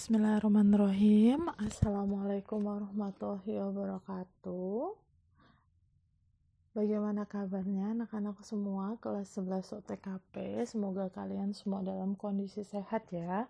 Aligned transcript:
Bismillahirrahmanirrahim. 0.00 1.52
Assalamualaikum 1.60 2.64
warahmatullahi 2.64 3.60
wabarakatuh. 3.60 4.96
Bagaimana 6.72 7.28
kabarnya 7.28 7.92
anak-anak 7.92 8.40
semua? 8.40 8.96
Kelas 9.04 9.36
11 9.36 9.60
OTKP 9.84 10.64
Semoga 10.64 11.12
kalian 11.12 11.52
semua 11.52 11.84
dalam 11.84 12.16
kondisi 12.16 12.64
sehat 12.64 13.12
ya. 13.12 13.44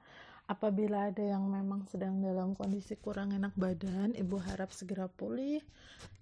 Apabila 0.50 1.14
ada 1.14 1.22
yang 1.22 1.46
memang 1.46 1.86
sedang 1.86 2.18
dalam 2.18 2.58
kondisi 2.58 2.98
kurang 2.98 3.30
enak 3.30 3.54
badan 3.54 4.18
Ibu 4.18 4.42
harap 4.42 4.74
segera 4.74 5.06
pulih. 5.06 5.62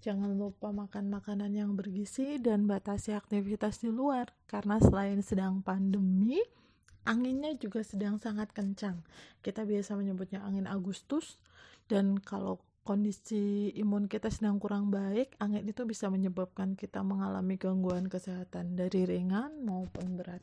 Jangan 0.05 0.29
lupa 0.37 0.69
makan 0.69 1.09
makanan 1.09 1.57
yang 1.57 1.73
bergizi 1.73 2.37
Dan 2.37 2.69
batasi 2.69 3.17
aktivitas 3.17 3.81
di 3.81 3.89
luar. 3.89 4.29
Karena 4.45 4.77
selain 4.77 5.25
sedang 5.25 5.65
pandemi 5.65 6.37
anginnya 7.07 7.55
juga 7.55 7.83
sedang 7.83 8.19
sangat 8.19 8.51
kencang. 8.51 8.99
Kita 9.39 9.63
biasa 9.63 9.95
menyebutnya 9.95 10.43
angin 10.43 10.67
Agustus 10.67 11.39
dan 11.87 12.19
kalau 12.19 12.59
kondisi 12.83 13.69
imun 13.77 14.09
kita 14.09 14.33
sedang 14.33 14.57
kurang 14.57 14.89
baik, 14.89 15.37
angin 15.37 15.61
itu 15.69 15.85
bisa 15.85 16.09
menyebabkan 16.09 16.73
kita 16.73 17.05
mengalami 17.05 17.59
gangguan 17.59 18.09
kesehatan 18.09 18.73
dari 18.73 19.05
ringan 19.05 19.61
maupun 19.61 20.17
berat. 20.17 20.41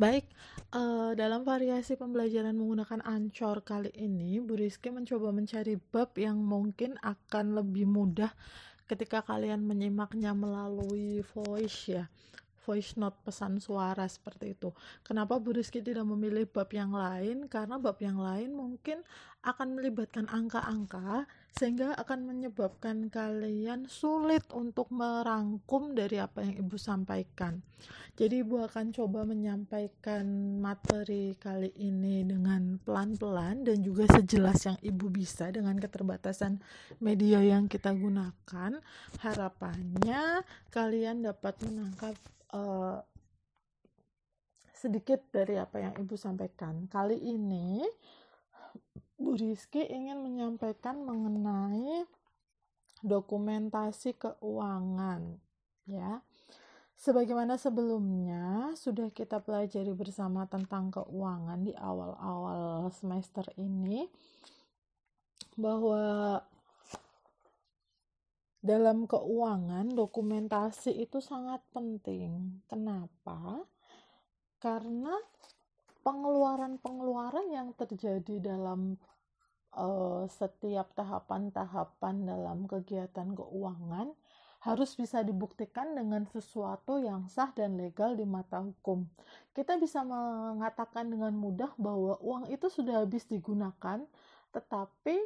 Baik, 0.00 0.24
uh, 0.72 1.12
dalam 1.12 1.44
variasi 1.44 1.92
pembelajaran 2.00 2.56
menggunakan 2.56 3.04
Ancor 3.04 3.60
kali 3.60 3.92
ini, 4.00 4.40
Bu 4.40 4.56
Rizky 4.56 4.88
mencoba 4.88 5.28
mencari 5.28 5.76
bab 5.76 6.16
yang 6.16 6.40
mungkin 6.40 6.96
akan 7.04 7.60
lebih 7.60 7.84
mudah 7.84 8.32
ketika 8.88 9.20
kalian 9.20 9.62
menyimaknya 9.68 10.32
melalui 10.32 11.20
voice 11.36 11.94
ya 11.94 12.08
voice 12.64 12.96
note 13.00 13.16
pesan 13.24 13.58
suara 13.58 14.04
seperti 14.06 14.56
itu. 14.56 14.70
Kenapa 15.02 15.40
Bu 15.40 15.56
Rizky 15.56 15.80
tidak 15.80 16.06
memilih 16.08 16.44
bab 16.48 16.68
yang 16.72 16.92
lain? 16.92 17.48
Karena 17.48 17.80
bab 17.80 17.96
yang 18.00 18.20
lain 18.20 18.52
mungkin 18.52 19.00
akan 19.40 19.80
melibatkan 19.80 20.28
angka-angka 20.28 21.24
sehingga 21.56 21.96
akan 21.96 22.28
menyebabkan 22.28 23.08
kalian 23.08 23.88
sulit 23.88 24.44
untuk 24.52 24.92
merangkum 24.92 25.96
dari 25.96 26.20
apa 26.20 26.44
yang 26.44 26.68
Ibu 26.68 26.76
sampaikan. 26.76 27.64
Jadi 28.20 28.44
Ibu 28.44 28.68
akan 28.68 28.92
coba 28.92 29.24
menyampaikan 29.24 30.24
materi 30.60 31.32
kali 31.40 31.72
ini 31.80 32.20
dengan 32.28 32.76
pelan-pelan 32.84 33.64
dan 33.64 33.80
juga 33.80 34.04
sejelas 34.12 34.60
yang 34.68 34.78
Ibu 34.78 35.08
bisa 35.08 35.48
dengan 35.48 35.80
keterbatasan 35.80 36.60
media 37.00 37.40
yang 37.40 37.64
kita 37.64 37.96
gunakan. 37.96 38.76
Harapannya 39.24 40.44
kalian 40.68 41.24
dapat 41.24 41.56
menangkap 41.64 42.12
uh, 42.54 42.98
sedikit 44.72 45.20
dari 45.28 45.60
apa 45.60 45.76
yang 45.76 45.94
Ibu 45.98 46.16
sampaikan. 46.16 46.88
Kali 46.88 47.20
ini 47.20 47.84
Bu 49.20 49.36
Rizky 49.36 49.84
ingin 49.84 50.24
menyampaikan 50.24 51.04
mengenai 51.04 52.08
dokumentasi 53.04 54.16
keuangan 54.16 55.36
ya. 55.84 56.24
Sebagaimana 57.00 57.56
sebelumnya 57.56 58.76
sudah 58.76 59.08
kita 59.08 59.40
pelajari 59.40 59.92
bersama 59.96 60.44
tentang 60.44 60.92
keuangan 60.92 61.64
di 61.64 61.72
awal-awal 61.72 62.92
semester 62.92 63.44
ini 63.56 64.04
bahwa 65.56 66.40
dalam 68.60 69.08
keuangan 69.08 69.88
dokumentasi 69.88 71.00
itu 71.00 71.18
sangat 71.24 71.64
penting. 71.72 72.60
Kenapa? 72.68 73.64
Karena 74.60 75.16
pengeluaran-pengeluaran 76.04 77.48
yang 77.48 77.72
terjadi 77.72 78.52
dalam 78.52 79.00
uh, 79.76 80.28
setiap 80.28 80.92
tahapan-tahapan 80.92 82.28
dalam 82.28 82.68
kegiatan 82.68 83.32
keuangan 83.32 84.12
harus 84.60 84.92
bisa 84.92 85.24
dibuktikan 85.24 85.96
dengan 85.96 86.28
sesuatu 86.28 87.00
yang 87.00 87.32
sah 87.32 87.48
dan 87.56 87.80
legal 87.80 88.12
di 88.12 88.28
mata 88.28 88.60
hukum. 88.60 89.08
Kita 89.56 89.80
bisa 89.80 90.04
mengatakan 90.04 91.08
dengan 91.08 91.32
mudah 91.32 91.72
bahwa 91.80 92.20
uang 92.20 92.52
itu 92.52 92.68
sudah 92.68 93.00
habis 93.00 93.24
digunakan, 93.24 94.04
tetapi 94.52 95.16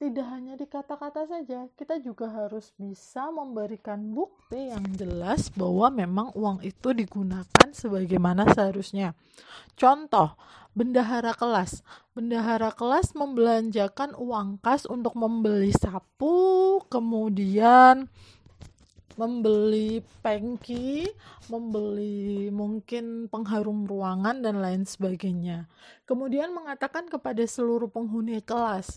tidak 0.00 0.32
hanya 0.32 0.56
di 0.56 0.64
kata-kata 0.64 1.28
saja, 1.28 1.68
kita 1.76 2.00
juga 2.00 2.24
harus 2.32 2.72
bisa 2.80 3.28
memberikan 3.28 4.00
bukti 4.00 4.72
yang 4.72 4.80
jelas 4.96 5.52
bahwa 5.52 5.92
memang 5.92 6.32
uang 6.32 6.64
itu 6.64 6.96
digunakan 6.96 7.68
sebagaimana 7.68 8.48
seharusnya. 8.48 9.12
Contoh, 9.76 10.40
bendahara 10.72 11.36
kelas. 11.36 11.84
Bendahara 12.16 12.72
kelas 12.72 13.12
membelanjakan 13.12 14.16
uang 14.16 14.64
kas 14.64 14.88
untuk 14.88 15.12
membeli 15.20 15.68
sapu, 15.76 16.80
kemudian 16.88 18.08
membeli 19.20 20.00
pengki, 20.24 21.12
membeli 21.52 22.48
mungkin 22.48 23.28
pengharum 23.28 23.84
ruangan 23.84 24.40
dan 24.40 24.64
lain 24.64 24.88
sebagainya. 24.88 25.68
Kemudian 26.08 26.56
mengatakan 26.56 27.04
kepada 27.04 27.44
seluruh 27.44 27.92
penghuni 27.92 28.40
kelas, 28.40 28.96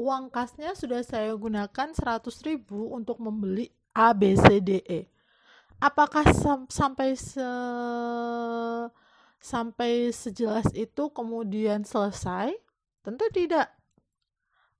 uang 0.00 0.32
kasnya 0.32 0.72
sudah 0.72 1.04
saya 1.04 1.28
gunakan 1.36 1.92
100 1.92 2.24
ribu 2.48 2.88
untuk 2.96 3.20
membeli 3.20 3.68
A, 3.92 4.16
B, 4.16 4.32
C, 4.32 4.64
D, 4.64 4.80
E. 4.80 5.04
Apakah 5.76 6.24
sam 6.32 6.64
sampai 6.72 7.12
se 7.16 7.44
sampai 9.40 10.08
sejelas 10.12 10.68
itu 10.72 11.12
kemudian 11.12 11.84
selesai? 11.84 12.52
Tentu 13.04 13.28
tidak. 13.32 13.68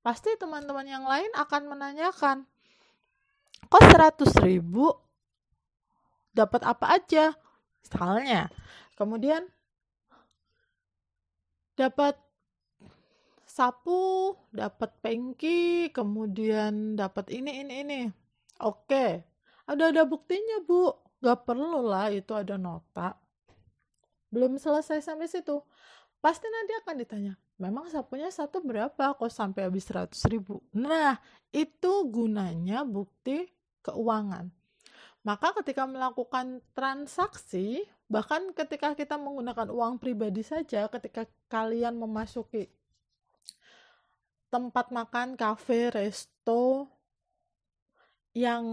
Pasti 0.00 0.32
teman-teman 0.40 0.88
yang 0.88 1.04
lain 1.04 1.28
akan 1.36 1.62
menanyakan, 1.68 2.48
kok 3.68 3.84
100 3.84 4.24
ribu 4.40 4.88
dapat 6.32 6.64
apa 6.64 6.96
aja? 6.96 7.36
Misalnya, 7.84 8.48
kemudian 8.96 9.44
dapat 11.76 12.16
sapu, 13.50 14.38
dapat 14.54 14.94
pengki, 15.02 15.90
kemudian 15.90 16.94
dapat 16.94 17.34
ini 17.34 17.66
ini 17.66 17.74
ini. 17.82 18.00
Oke, 18.62 19.26
ada 19.66 19.90
ada 19.90 20.06
buktinya 20.06 20.62
bu, 20.62 20.94
gak 21.18 21.50
perlu 21.50 21.82
lah 21.82 22.14
itu 22.14 22.30
ada 22.30 22.54
nota. 22.54 23.18
Belum 24.30 24.54
selesai 24.54 25.02
sampai 25.02 25.26
situ, 25.26 25.58
pasti 26.22 26.46
nanti 26.46 26.72
akan 26.78 26.94
ditanya, 27.02 27.34
memang 27.58 27.90
sapunya 27.90 28.30
satu 28.30 28.62
berapa 28.62 29.18
kok 29.18 29.32
sampai 29.34 29.66
habis 29.66 29.90
100 29.90 30.14
ribu. 30.30 30.62
Nah, 30.70 31.18
itu 31.50 32.06
gunanya 32.06 32.86
bukti 32.86 33.50
keuangan. 33.82 34.46
Maka 35.20 35.52
ketika 35.60 35.84
melakukan 35.84 36.64
transaksi, 36.72 37.84
bahkan 38.06 38.54
ketika 38.56 38.94
kita 38.96 39.20
menggunakan 39.20 39.68
uang 39.68 40.00
pribadi 40.00 40.40
saja, 40.40 40.88
ketika 40.88 41.28
kalian 41.50 41.98
memasuki 41.98 42.70
tempat 44.50 44.90
makan, 44.90 45.38
kafe, 45.38 45.94
resto 45.94 46.90
yang 48.34 48.64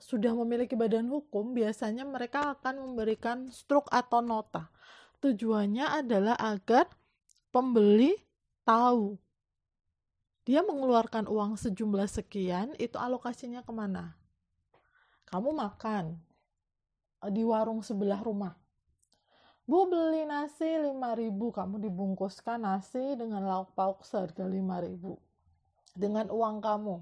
sudah 0.00 0.32
memiliki 0.32 0.72
badan 0.76 1.08
hukum, 1.08 1.52
biasanya 1.52 2.04
mereka 2.04 2.56
akan 2.56 2.80
memberikan 2.80 3.52
struk 3.52 3.88
atau 3.92 4.24
nota. 4.24 4.72
Tujuannya 5.20 6.04
adalah 6.04 6.36
agar 6.36 6.88
pembeli 7.52 8.16
tahu 8.64 9.16
dia 10.42 10.58
mengeluarkan 10.66 11.30
uang 11.30 11.54
sejumlah 11.54 12.10
sekian, 12.10 12.74
itu 12.82 12.98
alokasinya 12.98 13.62
ke 13.62 13.70
mana? 13.70 14.18
Kamu 15.30 15.54
makan 15.54 16.18
di 17.30 17.46
warung 17.46 17.78
sebelah 17.78 18.18
rumah. 18.18 18.58
Bu 19.62 19.86
beli 19.86 20.26
nasi 20.26 20.66
5000 20.66 21.38
kamu 21.38 21.86
dibungkuskan 21.86 22.66
nasi 22.66 23.14
dengan 23.14 23.46
lauk 23.46 23.70
pauk 23.78 24.02
seharga 24.02 24.42
5000 24.42 24.98
dengan 25.94 26.26
uang 26.34 26.58
kamu. 26.58 26.96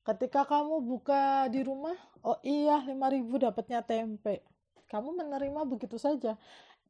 Ketika 0.00 0.48
kamu 0.48 0.80
buka 0.80 1.44
di 1.52 1.60
rumah, 1.60 1.92
oh 2.24 2.40
iya 2.40 2.80
5000 2.80 3.36
dapatnya 3.36 3.84
tempe. 3.84 4.40
Kamu 4.88 5.12
menerima 5.12 5.60
begitu 5.68 6.00
saja. 6.00 6.40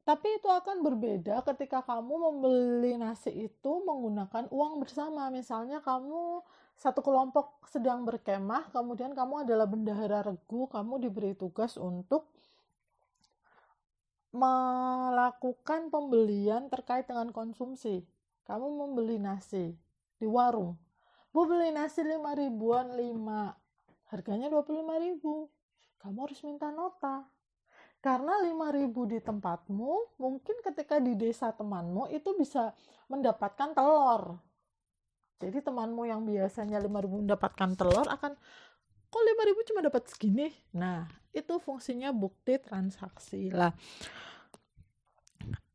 Tapi 0.07 0.39
itu 0.39 0.47
akan 0.47 0.79
berbeda 0.81 1.43
ketika 1.51 1.83
kamu 1.83 2.31
membeli 2.31 2.97
nasi 2.97 3.51
itu 3.51 3.73
menggunakan 3.83 4.47
uang 4.55 4.79
bersama. 4.79 5.27
Misalnya 5.35 5.83
kamu 5.83 6.47
satu 6.79 7.03
kelompok 7.03 7.67
sedang 7.67 8.07
berkemah, 8.07 8.71
kemudian 8.71 9.11
kamu 9.13 9.43
adalah 9.43 9.67
bendahara 9.67 10.23
regu, 10.23 10.71
kamu 10.71 11.03
diberi 11.03 11.35
tugas 11.35 11.75
untuk 11.77 12.31
melakukan 14.31 15.91
pembelian 15.91 16.71
terkait 16.71 17.07
dengan 17.07 17.35
konsumsi. 17.35 18.07
Kamu 18.47 18.67
membeli 18.79 19.19
nasi 19.19 19.75
di 20.19 20.27
warung. 20.27 20.79
Bu 21.31 21.47
beli 21.47 21.71
nasi 21.71 22.03
5 22.03 22.19
ribuan 22.35 22.95
5. 22.95 24.11
Harganya 24.11 24.51
25 24.51 25.07
ribu. 25.07 25.47
Kamu 26.03 26.19
harus 26.27 26.41
minta 26.43 26.75
nota. 26.75 27.31
karena 28.01 28.41
5000 28.41 29.13
di 29.13 29.19
tempatmu 29.21 30.17
mungkin 30.17 30.57
ketika 30.65 30.97
di 30.97 31.13
desa 31.21 31.53
temanmu 31.53 32.09
itu 32.09 32.33
bisa 32.33 32.73
mendapatkan 33.13 33.77
telur 33.77 34.41
jadi 35.37 35.61
temanmu 35.61 36.09
yang 36.09 36.25
biasanya 36.25 36.81
5000 36.81 37.29
mendapatkan 37.29 37.71
telur 37.77 38.09
akan 38.09 38.41
kok 39.11 39.23
5000 39.23 39.69
cuma 39.69 39.81
dapat 39.83 40.03
segini 40.07 40.49
nah 40.71 41.11
itu 41.35 41.59
fungsinya 41.59 42.15
bukti 42.15 42.59
transaksi 42.63 43.51
lah 43.51 43.75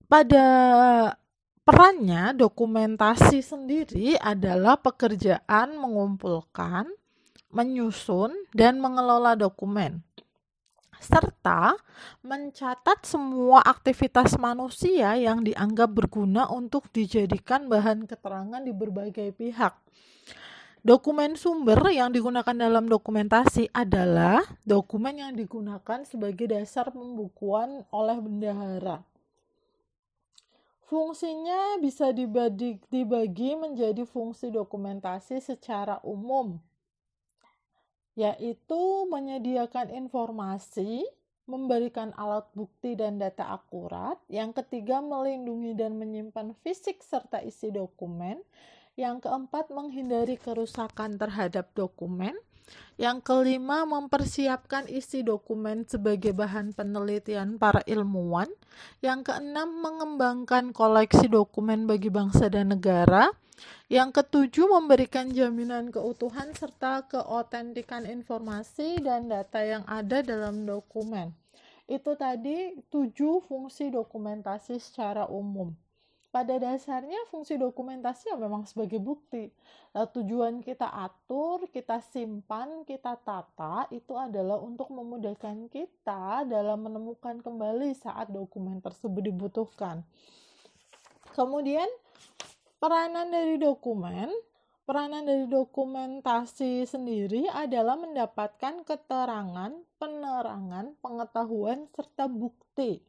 pada 0.07 0.45
perannya 1.65 2.31
dokumentasi 2.37 3.43
sendiri 3.43 4.15
adalah 4.21 4.79
pekerjaan 4.79 5.75
mengumpulkan 5.75 6.87
menyusun 7.51 8.31
dan 8.51 8.79
mengelola 8.79 9.35
dokumen 9.35 10.03
serta 11.05 11.77
mencatat 12.25 13.05
semua 13.05 13.61
aktivitas 13.61 14.39
manusia 14.41 15.13
yang 15.19 15.45
dianggap 15.45 15.93
berguna 15.93 16.49
untuk 16.49 16.89
dijadikan 16.89 17.69
bahan 17.69 18.09
keterangan 18.09 18.61
di 18.63 18.73
berbagai 18.73 19.29
pihak. 19.37 19.77
Dokumen 20.85 21.33
sumber 21.33 21.81
yang 21.89 22.13
digunakan 22.13 22.53
dalam 22.53 22.85
dokumentasi 22.85 23.73
adalah 23.73 24.45
dokumen 24.69 25.17
yang 25.17 25.33
digunakan 25.33 26.05
sebagai 26.05 26.45
dasar 26.45 26.93
pembukuan 26.93 27.81
oleh 27.89 28.21
bendahara. 28.21 29.01
Fungsinya 30.85 31.81
bisa 31.81 32.13
dibagi, 32.13 32.77
menjadi 33.57 34.05
fungsi 34.05 34.53
dokumentasi 34.53 35.41
secara 35.41 35.97
umum, 36.05 36.61
yaitu 38.13 39.09
menyediakan 39.09 39.89
informasi, 39.89 41.01
memberikan 41.49 42.13
alat 42.13 42.45
bukti 42.53 42.93
dan 42.93 43.17
data 43.17 43.49
akurat. 43.57 44.21
Yang 44.29 44.61
ketiga, 44.61 45.01
melindungi 45.01 45.73
dan 45.73 45.97
menyimpan 45.97 46.53
fisik 46.61 47.01
serta 47.01 47.41
isi 47.41 47.73
dokumen. 47.73 48.37
Yang 48.95 49.27
keempat, 49.27 49.75
menghindari 49.75 50.39
kerusakan 50.39 51.19
terhadap 51.19 51.67
dokumen. 51.75 52.31
Yang 52.95 53.27
kelima, 53.27 53.83
mempersiapkan 53.83 54.87
isi 54.87 55.19
dokumen 55.19 55.83
sebagai 55.83 56.31
bahan 56.31 56.71
penelitian 56.71 57.59
para 57.59 57.83
ilmuwan. 57.83 58.47
Yang 59.03 59.27
keenam, 59.31 59.83
mengembangkan 59.83 60.71
koleksi 60.71 61.27
dokumen 61.27 61.91
bagi 61.91 62.07
bangsa 62.07 62.47
dan 62.47 62.71
negara. 62.71 63.35
Yang 63.91 64.23
ketujuh, 64.23 64.79
memberikan 64.79 65.27
jaminan 65.27 65.91
keutuhan 65.91 66.55
serta 66.55 67.03
keotentikan 67.11 68.07
informasi 68.07 69.03
dan 69.03 69.27
data 69.27 69.59
yang 69.59 69.83
ada 69.91 70.23
dalam 70.23 70.63
dokumen. 70.63 71.35
Itu 71.85 72.15
tadi 72.15 72.79
tujuh 72.87 73.43
fungsi 73.43 73.91
dokumentasi 73.91 74.79
secara 74.79 75.27
umum. 75.27 75.75
Pada 76.35 76.59
dasarnya 76.59 77.31
fungsi 77.31 77.55
dokumentasi 77.55 78.27
ya 78.27 78.35
memang 78.35 78.67
sebagai 78.67 78.99
bukti. 78.99 79.47
Nah, 79.95 80.03
tujuan 80.03 80.59
kita 80.59 80.91
atur, 80.91 81.71
kita 81.71 82.03
simpan, 82.03 82.83
kita 82.83 83.15
tata 83.23 83.87
itu 83.87 84.11
adalah 84.19 84.59
untuk 84.59 84.91
memudahkan 84.91 85.71
kita 85.71 86.43
dalam 86.43 86.91
menemukan 86.91 87.39
kembali 87.39 87.95
saat 87.95 88.27
dokumen 88.27 88.83
tersebut 88.83 89.31
dibutuhkan. 89.31 90.03
Kemudian 91.31 91.87
Peranan 92.75 93.33
dari 93.33 93.57
dokumen, 93.57 94.29
peranan 94.85 95.25
dari 95.25 95.49
dokumentasi 95.49 96.85
sendiri 96.85 97.49
adalah 97.49 97.97
mendapatkan 97.97 98.85
keterangan, 98.85 99.73
penerangan, 99.97 100.93
pengetahuan, 101.01 101.89
serta 101.95 102.29
bukti. 102.29 103.01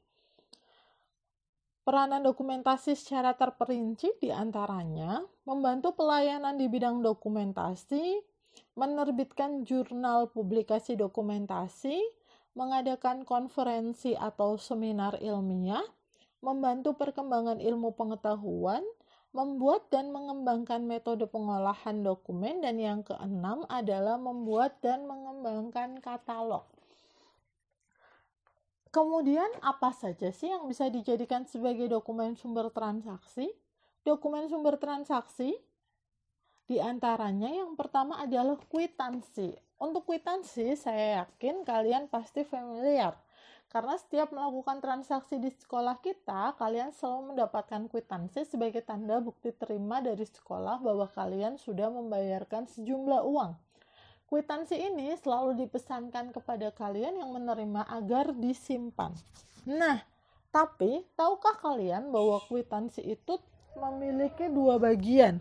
Peranan 1.86 2.18
dokumentasi 2.26 2.98
secara 2.98 3.38
terperinci 3.38 4.18
di 4.18 4.34
antaranya 4.34 5.22
membantu 5.46 5.94
pelayanan 5.94 6.58
di 6.58 6.66
bidang 6.66 6.98
dokumentasi, 6.98 8.18
menerbitkan 8.74 9.62
jurnal 9.62 10.26
publikasi 10.34 10.98
dokumentasi, 10.98 11.94
mengadakan 12.58 13.22
konferensi 13.22 14.18
atau 14.18 14.58
seminar 14.58 15.22
ilmiah, 15.22 15.86
membantu 16.42 16.98
perkembangan 16.98 17.62
ilmu 17.62 17.94
pengetahuan, 17.94 18.82
membuat 19.30 19.86
dan 19.86 20.10
mengembangkan 20.10 20.82
metode 20.82 21.30
pengolahan 21.30 22.02
dokumen 22.02 22.66
dan 22.66 22.82
yang 22.82 23.06
keenam 23.06 23.62
adalah 23.70 24.18
membuat 24.18 24.82
dan 24.82 25.06
mengembangkan 25.06 26.02
katalog. 26.02 26.66
Kemudian 28.96 29.52
apa 29.60 29.92
saja 29.92 30.32
sih 30.32 30.48
yang 30.48 30.64
bisa 30.64 30.88
dijadikan 30.88 31.44
sebagai 31.44 31.84
dokumen 31.84 32.32
sumber 32.32 32.72
transaksi? 32.72 33.52
Dokumen 34.00 34.48
sumber 34.48 34.80
transaksi 34.80 35.52
di 36.64 36.80
antaranya 36.80 37.52
yang 37.52 37.76
pertama 37.76 38.16
adalah 38.24 38.56
kwitansi. 38.56 39.52
Untuk 39.76 40.08
kwitansi 40.08 40.80
saya 40.80 41.28
yakin 41.28 41.68
kalian 41.68 42.08
pasti 42.08 42.40
familiar 42.48 43.20
karena 43.68 44.00
setiap 44.00 44.32
melakukan 44.32 44.80
transaksi 44.80 45.36
di 45.42 45.52
sekolah 45.52 46.00
kita, 46.00 46.56
kalian 46.56 46.94
selalu 46.96 47.36
mendapatkan 47.36 47.92
kwitansi 47.92 48.48
sebagai 48.48 48.80
tanda 48.80 49.20
bukti 49.20 49.52
terima 49.52 50.00
dari 50.00 50.24
sekolah 50.24 50.80
bahwa 50.80 51.04
kalian 51.12 51.60
sudah 51.60 51.92
membayarkan 51.92 52.64
sejumlah 52.64 53.26
uang. 53.26 53.65
Kwitansi 54.26 54.74
ini 54.74 55.14
selalu 55.14 55.54
dipesankan 55.66 56.34
kepada 56.34 56.74
kalian 56.74 57.22
yang 57.22 57.30
menerima 57.30 57.86
agar 57.86 58.34
disimpan. 58.34 59.14
Nah, 59.62 60.02
tapi 60.50 61.06
tahukah 61.14 61.54
kalian 61.62 62.10
bahwa 62.10 62.42
kwitansi 62.50 63.06
itu 63.06 63.38
memiliki 63.78 64.50
dua 64.50 64.82
bagian, 64.82 65.38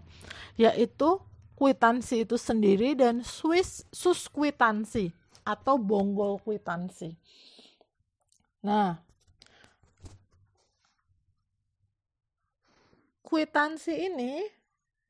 yaitu 0.53 1.17
kwitansi 1.57 2.29
itu 2.29 2.37
sendiri 2.37 2.93
dan 2.93 3.25
Swiss 3.25 3.89
sus 3.89 4.29
kwitansi 4.29 5.09
atau 5.41 5.81
bonggol 5.81 6.37
kwitansi. 6.43 7.15
Nah, 8.61 9.01
kwitansi 13.25 13.93
ini 14.13 14.45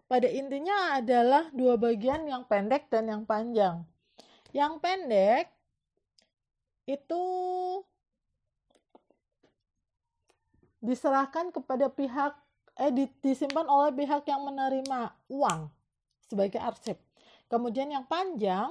pada 0.05 0.29
intinya 0.29 1.01
adalah 1.01 1.49
dua 1.49 1.75
bagian 1.81 2.29
yang 2.29 2.45
pendek 2.45 2.89
dan 2.93 3.09
yang 3.09 3.23
panjang. 3.25 3.81
Yang 4.53 4.73
pendek 4.79 5.45
itu 6.85 7.23
diserahkan 10.85 11.49
kepada 11.49 11.89
pihak 11.89 12.37
eh 12.75 12.91
disimpan 13.23 13.65
oleh 13.65 13.91
pihak 13.95 14.27
yang 14.29 14.45
menerima 14.45 15.15
uang 15.33 15.71
sebagai 16.29 16.61
arsip. 16.61 17.01
Kemudian 17.49 17.89
yang 17.89 18.05
panjang 18.05 18.69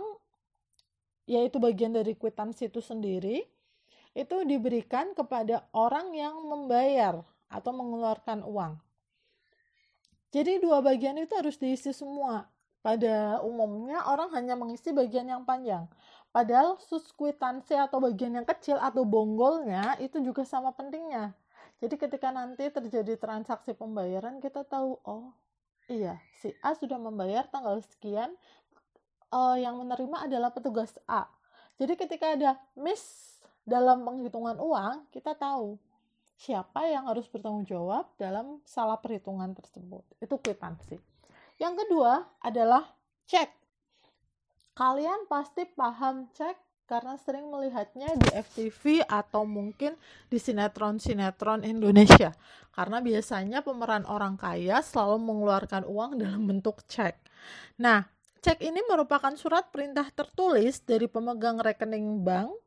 yaitu 1.24 1.56
bagian 1.56 1.90
dari 1.90 2.12
kwitansi 2.12 2.68
itu 2.68 2.84
sendiri 2.84 3.48
itu 4.14 4.36
diberikan 4.46 5.10
kepada 5.16 5.66
orang 5.74 6.14
yang 6.14 6.38
membayar 6.46 7.24
atau 7.50 7.72
mengeluarkan 7.74 8.46
uang. 8.46 8.78
Jadi 10.34 10.58
dua 10.58 10.82
bagian 10.82 11.14
itu 11.14 11.30
harus 11.38 11.54
diisi 11.54 11.94
semua. 11.94 12.50
Pada 12.82 13.38
umumnya 13.46 14.02
orang 14.10 14.34
hanya 14.34 14.58
mengisi 14.58 14.90
bagian 14.90 15.30
yang 15.30 15.46
panjang. 15.46 15.86
Padahal 16.34 16.74
suskwitansi 16.82 17.78
atau 17.78 18.02
bagian 18.02 18.34
yang 18.34 18.42
kecil 18.42 18.74
atau 18.82 19.06
bonggolnya 19.06 19.94
itu 20.02 20.18
juga 20.18 20.42
sama 20.42 20.74
pentingnya. 20.74 21.30
Jadi 21.78 21.94
ketika 21.94 22.34
nanti 22.34 22.66
terjadi 22.66 23.14
transaksi 23.14 23.78
pembayaran 23.78 24.42
kita 24.42 24.66
tahu 24.66 24.98
oh 25.06 25.30
iya 25.86 26.18
si 26.42 26.50
A 26.66 26.74
sudah 26.74 26.98
membayar 26.98 27.46
tanggal 27.46 27.78
sekian 27.86 28.34
uh, 29.30 29.54
yang 29.54 29.78
menerima 29.78 30.26
adalah 30.26 30.50
petugas 30.50 30.98
A. 31.06 31.30
Jadi 31.78 31.94
ketika 31.94 32.34
ada 32.34 32.58
miss 32.74 33.38
dalam 33.62 34.02
penghitungan 34.02 34.58
uang 34.58 35.06
kita 35.14 35.38
tahu 35.38 35.78
siapa 36.34 36.86
yang 36.90 37.06
harus 37.06 37.30
bertanggung 37.30 37.66
jawab 37.66 38.10
dalam 38.18 38.60
salah 38.66 38.98
perhitungan 38.98 39.54
tersebut. 39.54 40.02
Itu 40.18 40.38
kwitansi. 40.38 40.98
Yang 41.58 41.86
kedua 41.86 42.26
adalah 42.42 42.90
cek. 43.30 43.50
Kalian 44.74 45.30
pasti 45.30 45.62
paham 45.70 46.26
cek 46.34 46.58
karena 46.84 47.16
sering 47.16 47.48
melihatnya 47.48 48.12
di 48.12 48.28
FTV 48.34 49.08
atau 49.08 49.48
mungkin 49.48 49.96
di 50.28 50.36
sinetron-sinetron 50.36 51.64
Indonesia. 51.64 52.34
Karena 52.74 52.98
biasanya 52.98 53.62
pemeran 53.62 54.04
orang 54.04 54.34
kaya 54.34 54.82
selalu 54.82 55.22
mengeluarkan 55.22 55.86
uang 55.86 56.18
dalam 56.18 56.42
bentuk 56.44 56.82
cek. 56.90 57.14
Nah, 57.78 58.02
cek 58.42 58.60
ini 58.60 58.82
merupakan 58.84 59.32
surat 59.38 59.70
perintah 59.70 60.10
tertulis 60.10 60.82
dari 60.82 61.06
pemegang 61.06 61.62
rekening 61.62 62.20
bank 62.26 62.63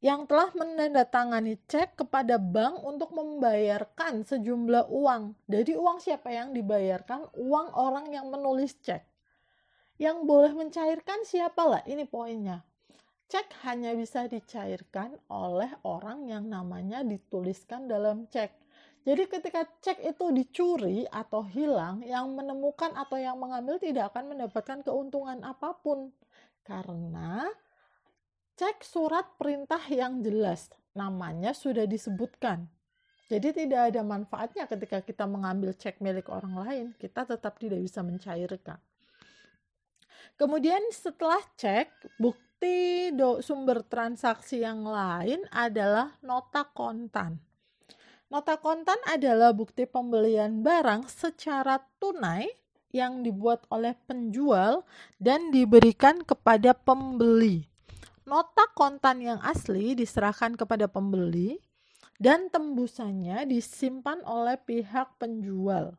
yang 0.00 0.24
telah 0.24 0.48
menandatangani 0.56 1.60
cek 1.68 2.00
kepada 2.00 2.40
bank 2.40 2.80
untuk 2.88 3.12
membayarkan 3.12 4.24
sejumlah 4.24 4.88
uang. 4.88 5.36
Jadi 5.44 5.76
uang 5.76 6.00
siapa 6.00 6.32
yang 6.32 6.56
dibayarkan? 6.56 7.36
Uang 7.36 7.68
orang 7.76 8.08
yang 8.08 8.32
menulis 8.32 8.80
cek. 8.80 9.04
Yang 10.00 10.24
boleh 10.24 10.52
mencairkan 10.56 11.28
siapa 11.28 11.62
lah? 11.68 11.82
Ini 11.84 12.08
poinnya. 12.08 12.64
cek 13.30 13.62
hanya 13.62 13.94
bisa 13.94 14.26
dicairkan 14.26 15.14
oleh 15.30 15.70
orang 15.86 16.26
yang 16.26 16.48
namanya 16.50 17.04
dituliskan 17.04 17.86
dalam 17.86 18.26
cek. 18.26 18.50
Jadi 19.04 19.22
ketika 19.28 19.68
cek 19.84 20.00
itu 20.02 20.24
dicuri 20.32 21.04
atau 21.08 21.44
hilang, 21.44 22.02
yang 22.02 22.32
menemukan 22.32 22.90
atau 22.96 23.20
yang 23.20 23.36
mengambil 23.36 23.76
tidak 23.78 24.10
akan 24.12 24.34
mendapatkan 24.34 24.80
keuntungan 24.82 25.40
apa 25.44 25.76
pun. 25.78 26.10
Karena 26.64 27.48
cek 28.60 28.84
surat 28.84 29.24
perintah 29.40 29.80
yang 29.88 30.20
jelas, 30.20 30.68
namanya 30.92 31.56
sudah 31.56 31.88
disebutkan. 31.88 32.68
Jadi 33.32 33.64
tidak 33.64 33.88
ada 33.88 34.04
manfaatnya 34.04 34.68
ketika 34.68 35.00
kita 35.00 35.24
mengambil 35.24 35.72
cek 35.72 35.96
milik 36.04 36.28
orang 36.28 36.54
lain, 36.60 36.86
kita 37.00 37.24
tetap 37.24 37.56
tidak 37.56 37.80
bisa 37.80 38.04
mencairkan. 38.04 38.76
Kemudian 40.36 40.92
setelah 40.92 41.40
cek, 41.56 42.20
bukti 42.20 43.08
do, 43.16 43.40
sumber 43.40 43.80
transaksi 43.80 44.60
yang 44.60 44.84
lain 44.84 45.40
adalah 45.48 46.20
nota 46.20 46.68
kontan. 46.68 47.40
Nota 48.28 48.60
kontan 48.60 49.00
adalah 49.08 49.56
bukti 49.56 49.88
pembelian 49.88 50.60
barang 50.60 51.08
secara 51.08 51.80
tunai 51.96 52.44
yang 52.92 53.24
dibuat 53.24 53.64
oleh 53.72 53.96
penjual 54.04 54.84
dan 55.16 55.48
diberikan 55.48 56.20
kepada 56.28 56.76
pembeli. 56.76 57.69
Nota 58.30 58.62
kontan 58.78 59.26
yang 59.26 59.42
asli 59.42 59.98
diserahkan 59.98 60.54
kepada 60.54 60.86
pembeli 60.86 61.58
dan 62.14 62.46
tembusannya 62.46 63.42
disimpan 63.50 64.22
oleh 64.22 64.54
pihak 64.54 65.18
penjual 65.18 65.98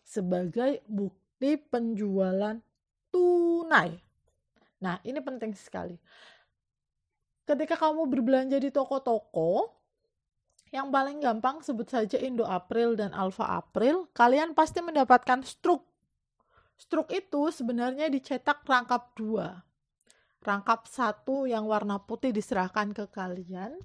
sebagai 0.00 0.80
bukti 0.88 1.60
penjualan 1.60 2.56
tunai. 3.12 3.92
Nah, 4.80 5.04
ini 5.04 5.20
penting 5.20 5.52
sekali. 5.52 6.00
Ketika 7.44 7.76
kamu 7.76 8.08
berbelanja 8.08 8.56
di 8.56 8.72
toko-toko, 8.72 9.68
yang 10.72 10.88
paling 10.88 11.20
gampang 11.20 11.60
sebut 11.60 11.92
saja 11.92 12.16
Indo 12.16 12.48
April 12.48 12.96
dan 12.96 13.12
Alfa 13.12 13.44
April, 13.60 14.08
kalian 14.16 14.56
pasti 14.56 14.80
mendapatkan 14.80 15.44
struk. 15.44 15.84
Struk 16.80 17.12
itu 17.12 17.52
sebenarnya 17.52 18.08
dicetak 18.08 18.64
rangkap 18.64 19.12
dua. 19.12 19.60
Rangkap 20.40 20.88
satu 20.88 21.44
yang 21.44 21.68
warna 21.68 22.00
putih 22.00 22.32
diserahkan 22.32 22.96
ke 22.96 23.04
kalian, 23.12 23.76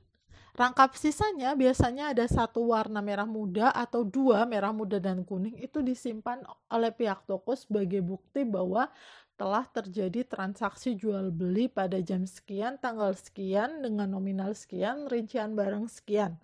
Rangkap 0.56 0.96
sisanya 0.96 1.52
biasanya 1.52 2.16
ada 2.16 2.24
satu 2.32 2.72
warna 2.72 3.04
merah 3.04 3.28
muda 3.28 3.76
atau 3.76 4.08
dua 4.08 4.48
merah 4.48 4.72
muda 4.72 5.04
dan 5.04 5.28
kuning 5.28 5.60
itu 5.60 5.84
disimpan 5.84 6.40
oleh 6.72 6.96
pihak 6.96 7.28
toko 7.28 7.60
sebagai 7.60 8.00
bukti 8.00 8.48
bahwa 8.48 8.88
telah 9.36 9.68
terjadi 9.68 10.24
transaksi 10.24 10.96
jual 10.96 11.28
beli 11.28 11.68
pada 11.68 12.00
jam 12.00 12.24
sekian, 12.24 12.80
tanggal 12.80 13.12
sekian, 13.20 13.84
dengan 13.84 14.08
nominal 14.08 14.56
sekian, 14.56 15.12
rincian 15.12 15.60
barang 15.60 15.92
sekian. 15.92 16.40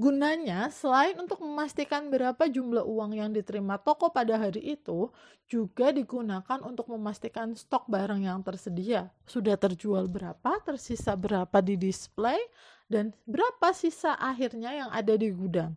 Gunanya, 0.00 0.72
selain 0.72 1.12
untuk 1.20 1.44
memastikan 1.44 2.08
berapa 2.08 2.48
jumlah 2.48 2.88
uang 2.88 3.20
yang 3.20 3.36
diterima 3.36 3.76
toko 3.76 4.08
pada 4.08 4.40
hari 4.40 4.72
itu, 4.72 5.12
juga 5.44 5.92
digunakan 5.92 6.56
untuk 6.64 6.88
memastikan 6.88 7.52
stok 7.52 7.84
barang 7.84 8.24
yang 8.24 8.40
tersedia. 8.40 9.12
Sudah 9.28 9.60
terjual 9.60 10.08
berapa, 10.08 10.56
tersisa 10.64 11.12
berapa 11.12 11.52
di 11.60 11.76
display, 11.76 12.40
dan 12.88 13.12
berapa 13.28 13.76
sisa 13.76 14.16
akhirnya 14.16 14.72
yang 14.72 14.88
ada 14.88 15.20
di 15.20 15.28
gudang. 15.36 15.76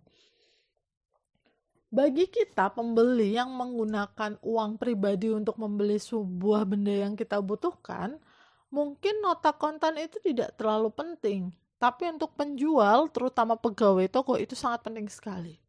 Bagi 1.91 2.31
kita 2.31 2.71
pembeli 2.71 3.35
yang 3.35 3.51
menggunakan 3.51 4.39
uang 4.39 4.79
pribadi 4.79 5.35
untuk 5.35 5.59
membeli 5.59 5.99
sebuah 5.99 6.63
benda 6.63 6.95
yang 6.95 7.19
kita 7.19 7.43
butuhkan, 7.43 8.15
mungkin 8.71 9.19
nota 9.19 9.51
kontan 9.51 9.99
itu 9.99 10.15
tidak 10.23 10.55
terlalu 10.55 10.95
penting. 10.95 11.51
Tapi 11.83 12.15
untuk 12.15 12.31
penjual, 12.39 13.11
terutama 13.11 13.59
pegawai 13.59 14.07
toko 14.07 14.39
itu 14.39 14.55
sangat 14.55 14.87
penting 14.87 15.11
sekali. 15.11 15.59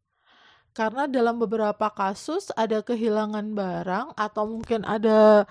Karena 0.71 1.11
dalam 1.11 1.35
beberapa 1.35 1.91
kasus 1.91 2.55
ada 2.55 2.79
kehilangan 2.79 3.51
barang 3.51 4.15
atau 4.15 4.47
mungkin 4.47 4.87
ada 4.87 5.43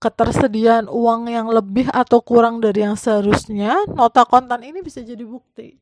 ketersediaan 0.00 0.88
uang 0.88 1.28
yang 1.28 1.52
lebih 1.52 1.84
atau 1.92 2.24
kurang 2.24 2.64
dari 2.64 2.80
yang 2.80 2.96
seharusnya, 2.96 3.84
nota 3.92 4.24
kontan 4.24 4.64
ini 4.64 4.80
bisa 4.80 5.04
jadi 5.04 5.20
bukti. 5.20 5.76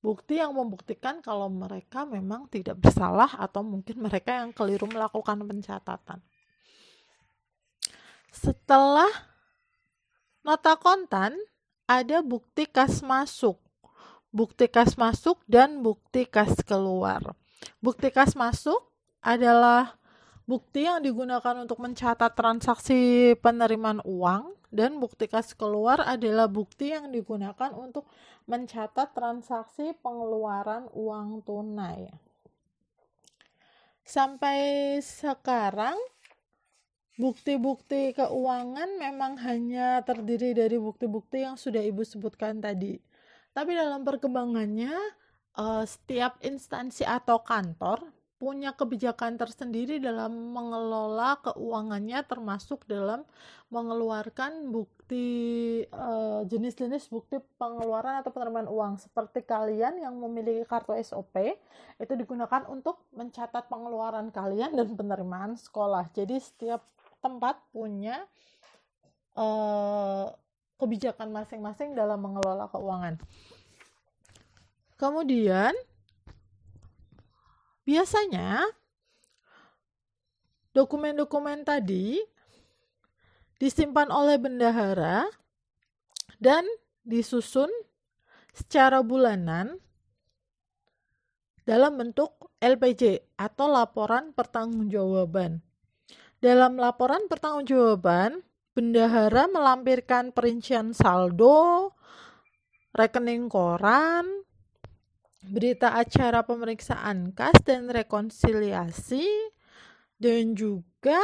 Bukti 0.00 0.40
yang 0.40 0.56
membuktikan 0.56 1.20
kalau 1.20 1.52
mereka 1.52 2.08
memang 2.08 2.48
tidak 2.48 2.80
bersalah 2.80 3.36
atau 3.36 3.60
mungkin 3.60 4.00
mereka 4.00 4.32
yang 4.32 4.48
keliru 4.48 4.88
melakukan 4.88 5.44
pencatatan. 5.44 6.24
Setelah 8.32 9.12
nota 10.40 10.72
kontan, 10.80 11.36
ada 11.86 12.22
bukti 12.24 12.68
kas 12.68 13.02
masuk. 13.04 13.58
Bukti 14.32 14.64
kas 14.66 14.96
masuk 14.96 15.40
dan 15.44 15.84
bukti 15.84 16.24
kas 16.24 16.56
keluar. 16.64 17.36
Bukti 17.84 18.08
kas 18.08 18.32
masuk 18.32 18.80
adalah 19.20 19.94
bukti 20.48 20.88
yang 20.88 21.04
digunakan 21.04 21.54
untuk 21.60 21.78
mencatat 21.78 22.32
transaksi 22.32 23.32
penerimaan 23.38 24.00
uang 24.02 24.56
dan 24.72 24.96
bukti 24.96 25.28
kas 25.28 25.52
keluar 25.52 26.00
adalah 26.00 26.48
bukti 26.48 26.96
yang 26.96 27.12
digunakan 27.12 27.76
untuk 27.76 28.08
mencatat 28.48 29.12
transaksi 29.12 29.92
pengeluaran 30.00 30.88
uang 30.96 31.44
tunai. 31.44 32.08
Sampai 34.02 34.58
sekarang 34.98 35.94
bukti-bukti 37.20 38.16
keuangan 38.16 38.96
memang 38.96 39.36
hanya 39.44 40.00
terdiri 40.06 40.56
dari 40.56 40.80
bukti-bukti 40.80 41.44
yang 41.44 41.60
sudah 41.60 41.80
Ibu 41.80 42.02
sebutkan 42.04 42.60
tadi. 42.60 42.96
Tapi 43.52 43.70
dalam 43.76 44.00
perkembangannya 44.04 44.94
eh, 45.56 45.84
setiap 45.84 46.40
instansi 46.40 47.04
atau 47.04 47.44
kantor 47.44 48.08
punya 48.42 48.74
kebijakan 48.74 49.38
tersendiri 49.38 50.02
dalam 50.02 50.50
mengelola 50.50 51.38
keuangannya 51.46 52.26
termasuk 52.26 52.82
dalam 52.90 53.22
mengeluarkan 53.70 54.74
bukti 54.74 55.30
uh, 55.94 56.42
jenis-jenis 56.50 57.06
bukti 57.06 57.38
pengeluaran 57.54 58.18
atau 58.18 58.34
penerimaan 58.34 58.66
uang 58.66 58.98
seperti 58.98 59.46
kalian 59.46 60.02
yang 60.02 60.18
memiliki 60.18 60.66
kartu 60.66 60.90
SOP 61.06 61.54
itu 62.02 62.12
digunakan 62.18 62.66
untuk 62.66 63.06
mencatat 63.14 63.70
pengeluaran 63.70 64.34
kalian 64.34 64.74
dan 64.74 64.90
penerimaan 64.90 65.54
sekolah 65.54 66.10
jadi 66.10 66.42
setiap 66.42 66.82
tempat 67.22 67.62
punya 67.70 68.26
uh, 69.38 70.34
kebijakan 70.76 71.30
masing-masing 71.30 71.94
dalam 71.94 72.18
mengelola 72.18 72.66
keuangan 72.68 73.16
kemudian 74.98 75.72
Biasanya 77.82 78.62
dokumen-dokumen 80.70 81.66
tadi 81.66 82.22
disimpan 83.58 84.06
oleh 84.06 84.38
bendahara 84.38 85.26
dan 86.38 86.62
disusun 87.02 87.70
secara 88.54 89.02
bulanan 89.02 89.82
dalam 91.66 91.98
bentuk 91.98 92.38
LPJ 92.62 93.34
atau 93.34 93.66
laporan 93.66 94.30
pertanggungjawaban. 94.30 95.58
Dalam 96.42 96.74
laporan 96.74 97.30
pertanggungjawaban, 97.30 98.42
bendahara 98.74 99.46
melampirkan 99.46 100.34
perincian 100.34 100.90
saldo, 100.90 101.94
rekening 102.90 103.46
koran, 103.46 104.26
berita 105.46 105.94
acara 105.94 106.42
pemeriksaan 106.42 107.30
kas 107.30 107.54
dan 107.62 107.86
rekonsiliasi 107.86 109.22
dan 110.18 110.58
juga 110.58 111.22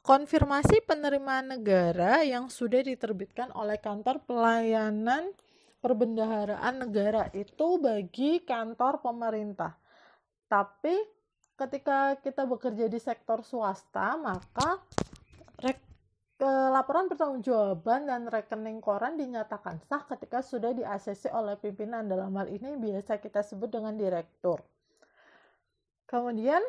konfirmasi 0.00 0.88
penerimaan 0.88 1.60
negara 1.60 2.24
yang 2.24 2.48
sudah 2.48 2.80
diterbitkan 2.80 3.52
oleh 3.52 3.76
kantor 3.76 4.24
pelayanan 4.24 5.28
perbendaharaan 5.84 6.88
negara 6.88 7.28
itu 7.36 7.76
bagi 7.76 8.40
kantor 8.48 9.04
pemerintah. 9.04 9.76
Tapi 10.48 11.17
ketika 11.58 12.14
kita 12.22 12.46
bekerja 12.46 12.86
di 12.86 13.02
sektor 13.02 13.42
swasta, 13.42 14.14
maka 14.14 14.78
laporan 16.70 17.10
pertanggungjawaban 17.10 18.06
dan 18.06 18.22
rekening 18.30 18.78
koran 18.78 19.18
dinyatakan 19.18 19.82
sah 19.90 20.06
ketika 20.06 20.38
sudah 20.38 20.70
di 20.70 20.86
ACC 20.86 21.34
oleh 21.34 21.58
pimpinan. 21.58 22.06
Dalam 22.06 22.30
hal 22.38 22.46
ini 22.46 22.78
biasa 22.78 23.18
kita 23.18 23.42
sebut 23.42 23.66
dengan 23.66 23.98
direktur. 23.98 24.62
Kemudian 26.06 26.62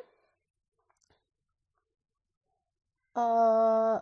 eh, 3.13 3.97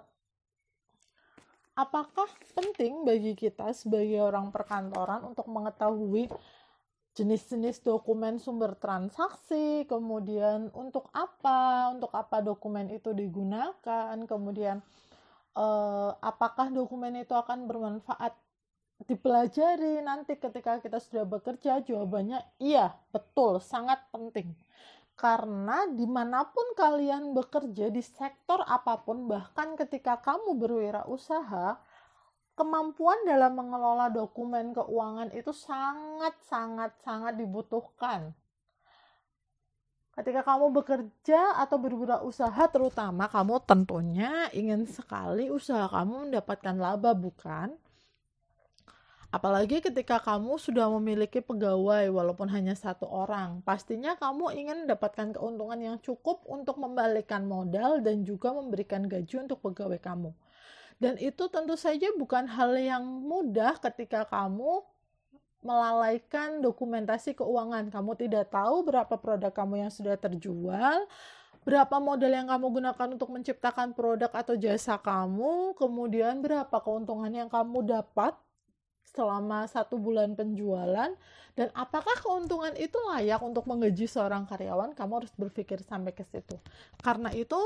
apakah 1.75 2.29
penting 2.55 3.03
bagi 3.03 3.35
kita 3.35 3.75
sebagai 3.75 4.23
orang 4.23 4.49
perkantoran 4.55 5.27
untuk 5.27 5.51
mengetahui 5.51 6.31
jenis-jenis 7.17 7.81
dokumen 7.81 8.37
sumber 8.37 8.77
transaksi, 8.77 9.89
kemudian 9.89 10.69
untuk 10.77 11.09
apa, 11.09 11.89
untuk 11.89 12.13
apa 12.13 12.45
dokumen 12.45 12.93
itu 12.93 13.09
digunakan, 13.17 14.13
kemudian 14.29 14.85
uh, 15.57 16.13
apakah 16.21 16.69
dokumen 16.69 17.17
itu 17.17 17.33
akan 17.33 17.65
bermanfaat 17.65 18.37
dipelajari 19.09 20.01
nanti 20.05 20.37
ketika 20.37 20.77
kita 20.77 21.01
sudah 21.01 21.25
bekerja? 21.25 21.81
Jawabannya 21.81 22.37
iya 22.61 22.93
betul 23.09 23.57
sangat 23.57 23.97
penting. 24.13 24.53
Karena 25.17 25.89
di 25.89 26.05
mana 26.05 26.45
pun 26.45 26.77
kalian 26.77 27.33
bekerja 27.33 27.89
di 27.89 28.05
sektor 28.05 28.61
apa 28.61 29.01
pun 29.01 29.25
bahkan 29.25 29.73
ketika 29.73 30.21
kamu 30.21 30.53
berwirausaha 30.61 31.81
kemampuan 32.57 33.21
dalam 33.29 33.53
mengelola 33.53 34.09
dokumen 34.09 34.73
keuangan 34.73 35.29
itu 35.37 35.53
sangat 35.53 36.33
sangat 36.49 36.97
sangat 37.05 37.37
dibutuhkan. 37.37 38.33
Ketika 40.17 40.41
kamu 40.41 40.73
bekerja 40.73 41.61
atau 41.61 41.77
berwirausaha 41.77 42.73
terutama 42.73 43.29
kamu 43.29 43.61
tentunya 43.69 44.49
ingin 44.49 44.89
sekali 44.89 45.53
usaha 45.53 45.85
kamu 45.85 46.33
mendapatkan 46.33 46.73
laba 46.73 47.13
bukan? 47.13 47.77
Apalagi 49.29 49.85
ketika 49.85 50.17
kamu 50.17 50.57
sudah 50.57 50.89
memiliki 50.97 51.45
pegawai 51.45 52.09
walaupun 52.09 52.49
hanya 52.49 52.73
satu 52.73 53.05
orang 53.05 53.61
pastinya 53.61 54.17
kamu 54.17 54.57
ingin 54.57 54.77
mendapatkan 54.89 55.37
keuntungan 55.37 55.77
yang 55.77 55.97
cukup 56.01 56.41
untuk 56.49 56.81
membalikan 56.81 57.45
modal 57.45 58.01
dan 58.01 58.25
juga 58.25 58.49
memberikan 58.49 59.05
gaji 59.05 59.45
untuk 59.45 59.61
pegawai 59.61 60.01
kamu 60.01 60.33
dan 60.97 61.15
itu 61.21 61.45
tentu 61.49 61.77
saja 61.77 62.09
bukan 62.17 62.49
hal 62.49 62.73
yang 62.77 63.05
mudah 63.05 63.77
ketika 63.77 64.25
kamu 64.25 64.81
melalaikan 65.61 66.61
dokumentasi 66.61 67.33
keuangan. 67.37 67.89
Kamu 67.89 68.13
tidak 68.17 68.53
tahu 68.53 68.85
berapa 68.85 69.13
produk 69.17 69.51
kamu 69.51 69.87
yang 69.87 69.91
sudah 69.91 70.15
terjual, 70.17 71.05
berapa 71.67 71.95
modal 71.99 72.31
yang 72.31 72.47
kamu 72.47 72.81
gunakan 72.81 73.07
untuk 73.13 73.29
menciptakan 73.33 73.91
produk 73.91 74.31
atau 74.31 74.55
jasa 74.55 74.95
kamu, 75.01 75.75
kemudian 75.75 76.39
berapa 76.39 76.77
keuntungan 76.79 77.29
yang 77.33 77.49
kamu 77.51 77.83
dapat 77.83 78.37
selama 79.11 79.65
satu 79.65 79.97
bulan 79.97 80.37
penjualan, 80.37 81.09
dan 81.57 81.67
apakah 81.73 82.13
keuntungan 82.21 82.71
itu 82.77 82.95
layak 83.09 83.41
untuk 83.41 83.65
menggaji 83.65 84.05
seorang 84.05 84.45
karyawan, 84.45 84.93
kamu 84.93 85.25
harus 85.25 85.33
berpikir 85.33 85.81
sampai 85.81 86.13
ke 86.13 86.21
situ. 86.21 86.53
Karena 87.01 87.33
itu, 87.33 87.57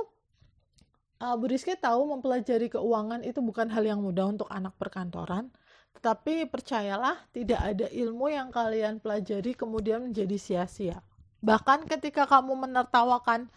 uh, 1.22 1.38
Bu 1.38 1.46
Rizky 1.54 1.78
tahu 1.78 2.10
mempelajari 2.10 2.68
keuangan 2.74 3.22
itu 3.22 3.40
bukan 3.40 3.70
hal 3.70 3.86
yang 3.86 4.02
mudah 4.02 4.26
untuk 4.34 4.50
anak 4.50 4.74
perkantoran, 4.82 5.54
tetapi 5.94 6.50
percayalah 6.50 7.22
tidak 7.30 7.62
ada 7.62 7.88
ilmu 7.94 8.34
yang 8.34 8.50
kalian 8.50 8.98
pelajari 8.98 9.54
kemudian 9.54 10.02
menjadi 10.02 10.36
sia-sia. 10.42 11.00
Bahkan 11.46 11.86
ketika 11.86 12.26
kamu 12.26 12.58
menertawakan 12.58 13.50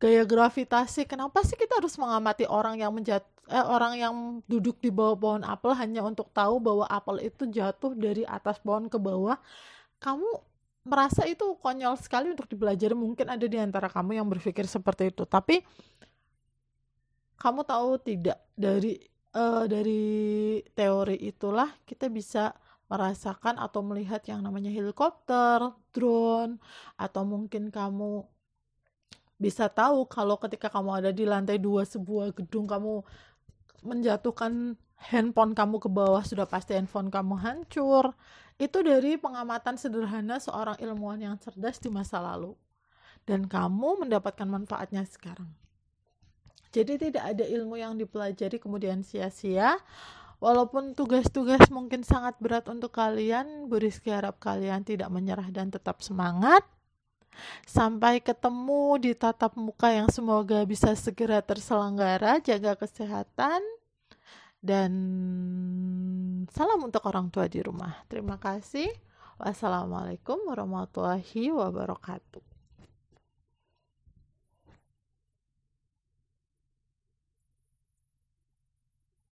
gaya 0.00 0.24
gravitasi, 0.24 1.04
kenapa 1.04 1.44
sih 1.44 1.56
kita 1.60 1.76
harus 1.76 1.96
mengamati 2.00 2.48
orang 2.48 2.80
yang 2.80 2.92
menjat 2.92 3.24
eh, 3.48 3.64
orang 3.64 3.92
yang 3.96 4.14
duduk 4.48 4.80
di 4.80 4.88
bawah 4.88 5.16
pohon 5.16 5.42
apel 5.44 5.72
hanya 5.76 6.04
untuk 6.04 6.32
tahu 6.32 6.60
bahwa 6.60 6.84
apel 6.88 7.20
itu 7.20 7.48
jatuh 7.48 7.92
dari 7.96 8.24
atas 8.24 8.60
pohon 8.60 8.86
ke 8.86 8.96
bawah? 8.96 9.36
Kamu 9.98 10.28
merasa 10.86 11.26
itu 11.28 11.58
konyol 11.60 11.98
sekali 12.00 12.32
untuk 12.32 12.46
dipelajari. 12.48 12.94
Mungkin 12.94 13.26
ada 13.28 13.44
di 13.44 13.58
antara 13.58 13.90
kamu 13.90 14.20
yang 14.22 14.28
berpikir 14.30 14.64
seperti 14.64 15.10
itu, 15.10 15.26
tapi 15.26 15.60
kamu 17.38 17.62
tahu 17.62 18.02
tidak 18.02 18.38
dari 18.58 18.98
uh, 19.32 19.64
dari 19.70 20.04
teori 20.74 21.16
itulah 21.22 21.70
kita 21.86 22.10
bisa 22.10 22.50
merasakan 22.88 23.60
atau 23.60 23.84
melihat 23.84 24.24
yang 24.26 24.40
namanya 24.40 24.72
helikopter, 24.72 25.76
drone, 25.92 26.56
atau 26.96 27.22
mungkin 27.22 27.68
kamu 27.68 28.24
bisa 29.38 29.70
tahu 29.70 30.08
kalau 30.10 30.34
ketika 30.40 30.66
kamu 30.66 31.04
ada 31.04 31.10
di 31.14 31.22
lantai 31.22 31.62
dua 31.62 31.86
sebuah 31.86 32.34
gedung 32.34 32.66
kamu 32.66 33.06
menjatuhkan 33.86 34.74
handphone 34.98 35.54
kamu 35.54 35.78
ke 35.78 35.86
bawah 35.86 36.24
sudah 36.26 36.48
pasti 36.48 36.74
handphone 36.74 37.12
kamu 37.12 37.38
hancur. 37.38 38.18
Itu 38.58 38.82
dari 38.82 39.14
pengamatan 39.14 39.78
sederhana 39.78 40.42
seorang 40.42 40.74
ilmuwan 40.82 41.22
yang 41.22 41.36
cerdas 41.38 41.78
di 41.78 41.86
masa 41.86 42.18
lalu. 42.18 42.58
Dan 43.22 43.46
kamu 43.46 44.02
mendapatkan 44.02 44.48
manfaatnya 44.48 45.06
sekarang 45.06 45.52
jadi 46.68 47.00
tidak 47.00 47.24
ada 47.36 47.44
ilmu 47.44 47.80
yang 47.80 47.96
dipelajari 47.96 48.60
kemudian 48.60 49.00
sia-sia. 49.00 49.80
Walaupun 50.38 50.94
tugas-tugas 50.94 51.66
mungkin 51.66 52.06
sangat 52.06 52.38
berat 52.38 52.70
untuk 52.70 52.94
kalian, 52.94 53.66
Bu 53.66 53.82
harap 54.06 54.38
kalian 54.38 54.86
tidak 54.86 55.10
menyerah 55.10 55.50
dan 55.50 55.66
tetap 55.74 55.98
semangat. 55.98 56.62
Sampai 57.66 58.22
ketemu 58.22 58.98
di 59.02 59.12
tatap 59.18 59.58
muka 59.58 59.90
yang 59.90 60.06
semoga 60.10 60.62
bisa 60.62 60.94
segera 60.94 61.42
terselenggara, 61.42 62.38
jaga 62.38 62.78
kesehatan, 62.78 63.62
dan 64.62 64.90
salam 66.50 66.80
untuk 66.86 67.02
orang 67.06 67.30
tua 67.30 67.46
di 67.50 67.62
rumah. 67.62 67.98
Terima 68.10 68.38
kasih. 68.38 68.90
Wassalamualaikum 69.38 70.50
warahmatullahi 70.50 71.54
wabarakatuh. 71.54 72.47